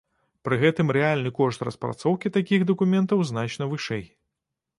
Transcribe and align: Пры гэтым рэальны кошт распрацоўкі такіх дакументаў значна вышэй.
Пры 0.47 0.55
гэтым 0.61 0.87
рэальны 0.97 1.31
кошт 1.39 1.65
распрацоўкі 1.69 2.33
такіх 2.39 2.67
дакументаў 2.73 3.23
значна 3.35 3.63
вышэй. 3.77 4.05